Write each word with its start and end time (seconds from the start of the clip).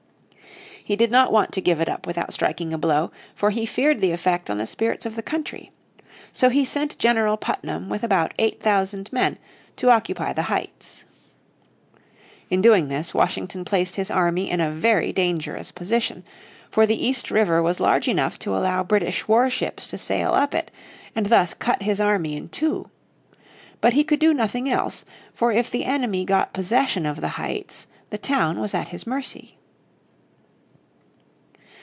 He 0.83 0.95
did 0.97 1.11
not 1.11 1.31
want 1.31 1.53
to 1.53 1.61
give 1.61 1.79
it 1.79 1.87
up 1.87 2.05
without 2.07 2.33
striking 2.33 2.73
a 2.73 2.77
blow, 2.77 3.11
for 3.35 3.51
he 3.51 3.67
feared 3.67 4.01
the 4.01 4.11
effect 4.11 4.49
on 4.49 4.57
the 4.57 4.65
spirits 4.65 5.05
of 5.05 5.15
the 5.15 5.21
country. 5.21 5.71
So 6.33 6.49
he 6.49 6.65
send 6.65 6.97
General 6.99 7.37
Putnam 7.37 7.87
with 7.87 8.03
about 8.03 8.33
eight 8.39 8.59
thousand 8.59 9.07
men 9.13 9.37
to 9.77 9.91
occupy 9.91 10.33
the 10.33 10.47
Heights. 10.51 11.05
In 12.49 12.61
doing 12.63 12.87
this 12.89 13.13
Washington 13.13 13.63
placed 13.63 13.95
his 13.95 14.09
army 14.11 14.49
in 14.49 14.59
a 14.59 14.71
very 14.71 15.13
dangerous 15.13 15.71
position, 15.71 16.25
for 16.71 16.85
the 16.87 17.01
East 17.01 17.29
River 17.31 17.61
was 17.61 17.79
large 17.79 18.07
enough 18.07 18.37
to 18.39 18.57
allow 18.57 18.83
British 18.83 19.27
war 19.27 19.49
ships 19.51 19.87
to 19.89 19.99
sail 19.99 20.31
up 20.33 20.53
it 20.55 20.71
and 21.15 21.27
thus 21.27 21.53
cut 21.53 21.83
his 21.83 22.01
army 22.01 22.35
in 22.35 22.49
two. 22.49 22.89
But 23.81 23.93
he 23.93 24.03
could 24.03 24.19
do 24.19 24.33
nothing 24.33 24.67
else, 24.67 25.05
for 25.31 25.51
if 25.51 25.69
the 25.69 25.85
enemy 25.85 26.25
got 26.25 26.53
possession 26.53 27.05
of 27.05 27.21
the 27.21 27.37
Heights 27.39 27.85
the 28.09 28.17
town 28.17 28.59
was 28.59 28.73
at 28.73 28.87
his 28.89 29.05
mercy. 29.07 29.57